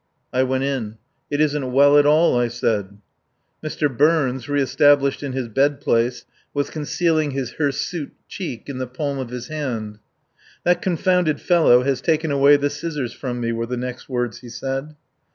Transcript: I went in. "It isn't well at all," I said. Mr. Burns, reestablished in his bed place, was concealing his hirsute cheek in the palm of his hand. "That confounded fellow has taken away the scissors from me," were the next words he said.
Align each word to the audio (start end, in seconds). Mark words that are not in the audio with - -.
I 0.33 0.41
went 0.41 0.63
in. 0.63 0.97
"It 1.29 1.39
isn't 1.39 1.73
well 1.73 1.95
at 1.95 2.07
all," 2.07 2.35
I 2.35 2.47
said. 2.47 2.97
Mr. 3.63 3.87
Burns, 3.87 4.49
reestablished 4.49 5.21
in 5.21 5.33
his 5.33 5.47
bed 5.47 5.79
place, 5.79 6.25
was 6.55 6.71
concealing 6.71 7.29
his 7.29 7.51
hirsute 7.59 8.13
cheek 8.27 8.67
in 8.67 8.79
the 8.79 8.87
palm 8.87 9.19
of 9.19 9.29
his 9.29 9.49
hand. 9.49 9.99
"That 10.63 10.81
confounded 10.81 11.39
fellow 11.39 11.83
has 11.83 12.01
taken 12.01 12.31
away 12.31 12.57
the 12.57 12.71
scissors 12.71 13.13
from 13.13 13.39
me," 13.41 13.51
were 13.51 13.67
the 13.67 13.77
next 13.77 14.09
words 14.09 14.39
he 14.39 14.49
said. 14.49 14.95